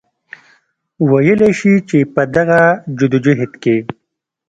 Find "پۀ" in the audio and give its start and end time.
2.13-2.23